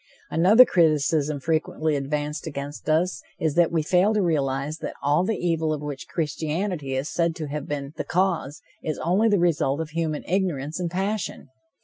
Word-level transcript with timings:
Another 0.31 0.65
criticism 0.65 1.39
frequently 1.39 1.95
advanced 1.95 2.47
against 2.47 2.89
us 2.89 3.21
is 3.39 3.53
that 3.53 3.71
we 3.71 3.83
fail 3.83 4.15
to 4.15 4.21
realize 4.23 4.79
that 4.79 4.95
all 5.03 5.23
the 5.23 5.37
evil 5.37 5.71
of 5.71 5.83
which 5.83 6.07
Christianity 6.07 6.95
is 6.95 7.07
said 7.07 7.35
to 7.35 7.47
have 7.49 7.67
been 7.67 7.93
the 7.97 8.03
cause, 8.03 8.63
is 8.81 8.97
only 8.97 9.29
the 9.29 9.37
result 9.37 9.79
of 9.79 9.89
human 9.91 10.23
ignorance 10.25 10.79
and 10.79 10.89
passion. 10.89 11.49